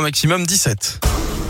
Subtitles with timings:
[0.00, 1.43] maximum 17.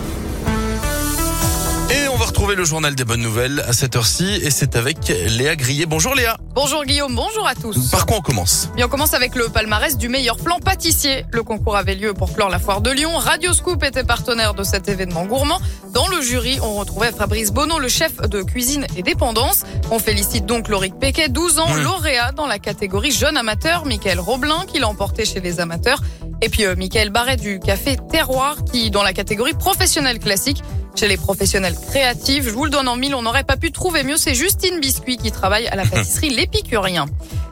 [2.54, 5.86] Retrouver le journal des bonnes nouvelles à cette heure-ci et c'est avec Léa Grillet.
[5.86, 6.36] Bonjour Léa.
[6.54, 7.90] Bonjour Guillaume, bonjour à tous.
[7.90, 8.68] Par quoi on commence?
[8.76, 11.24] Bien, on commence avec le palmarès du meilleur plan pâtissier.
[11.32, 13.10] Le concours avait lieu pour clore la foire de Lyon.
[13.16, 15.58] Radio Scoop était partenaire de cet événement gourmand.
[15.94, 19.64] Dans le jury, on retrouvait Fabrice Bonneau, le chef de cuisine et dépendance.
[19.90, 21.82] On félicite donc Loric Péquet, 12 ans, Oui.
[21.82, 23.84] lauréat dans la catégorie jeune amateur.
[23.84, 26.00] Michael Roblin, qui l'a emporté chez les amateurs.
[26.40, 30.62] Et puis euh, Michael Barret du café Terroir, qui dans la catégorie professionnelle classique.
[30.94, 34.04] Chez les professionnels créatifs, je vous le donne en mille, on n'aurait pas pu trouver
[34.04, 34.16] mieux.
[34.16, 37.06] C'est Justine Biscuit qui travaille à la pâtisserie L'Épicurien.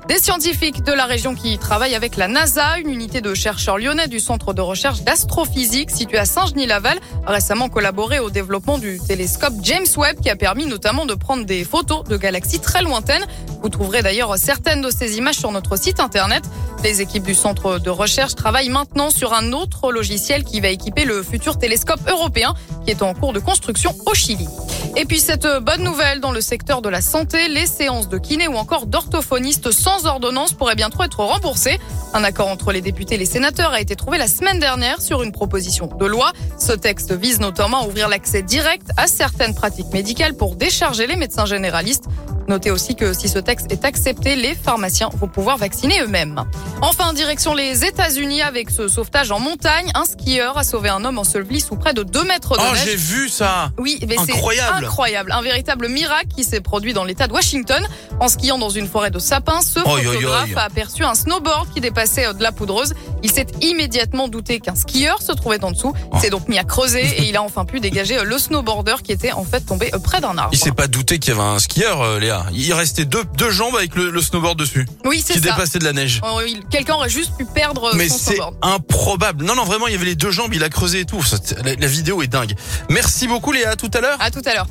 [0.08, 4.08] Des scientifiques de la région qui travaillent avec la NASA, une unité de chercheurs lyonnais
[4.08, 9.86] du centre de recherche d'astrophysique situé à Saint-Genis-Laval, récemment collaboré au développement du télescope James
[9.96, 13.24] Webb qui a permis notamment de prendre des photos de galaxies très lointaines.
[13.62, 16.42] Vous trouverez d'ailleurs certaines de ces images sur notre site internet.
[16.82, 21.04] Les équipes du centre de recherche travaillent maintenant sur un autre logiciel qui va équiper
[21.04, 24.48] le futur télescope européen qui est en cours de construction au Chili.
[24.96, 28.48] Et puis cette bonne nouvelle dans le secteur de la santé, les séances de kiné
[28.48, 31.78] ou encore d'orthophonistes sans ordonnance pourraient bientôt être remboursées.
[32.14, 35.22] Un accord entre les députés et les sénateurs a été trouvé la semaine dernière sur
[35.22, 36.32] une proposition de loi.
[36.58, 41.16] Ce texte vise notamment à ouvrir l'accès direct à certaines pratiques médicales pour décharger les
[41.16, 42.04] médecins généralistes.
[42.48, 46.44] Notez aussi que si ce texte est accepté, les pharmaciens vont pouvoir vacciner eux-mêmes.
[46.80, 49.90] Enfin, direction les États-Unis avec ce sauvetage en montagne.
[49.94, 52.82] Un skieur a sauvé un homme enseveli sous près de 2 mètres de Oh, neige.
[52.84, 54.84] j'ai vu ça Oui, mais c'est Incroyable.
[54.84, 55.32] incroyable.
[55.32, 57.86] Un véritable miracle qui s'est produit dans l'état de Washington.
[58.20, 62.26] En skiant dans une forêt de sapins, ce photographe a aperçu un snowboard qui dépassait
[62.26, 62.94] euh, de la poudreuse.
[63.22, 65.92] Il s'est immédiatement douté qu'un skieur se trouvait en dessous.
[65.96, 66.10] Oh.
[66.14, 68.96] Il s'est donc mis à creuser et il a enfin pu dégager euh, le snowboarder
[69.04, 70.50] qui était en fait tombé euh, près d'un arbre.
[70.52, 72.46] Il s'est pas douté qu'il y avait un skieur, euh, Léa.
[72.52, 75.50] Il restait deux, deux jambes avec le, le snowboard dessus, Oui, c'est qui ça.
[75.52, 76.20] dépassait de la neige.
[76.24, 78.56] Oh, il- Quelqu'un aurait juste pu perdre euh, Mais son c'est snowboard.
[78.62, 79.44] improbable.
[79.44, 81.22] Non, non, vraiment, il y avait les deux jambes, il a creusé et tout.
[81.22, 82.54] Ça, La, la vidéo est dingue.
[82.88, 83.70] Merci beaucoup, Léa.
[83.70, 84.16] À tout à l'heure.
[84.20, 84.66] À tout à l'heure.